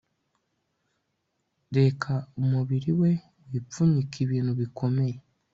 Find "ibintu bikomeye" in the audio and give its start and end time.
4.25-5.17